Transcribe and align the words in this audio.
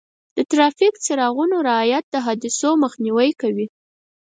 د 0.35 0.37
ټرافیک 0.51 0.93
څراغونو 1.05 1.57
رعایت 1.69 2.05
د 2.11 2.15
حادثو 2.25 2.69
مخنیوی 2.83 3.29
کوي. 3.41 3.67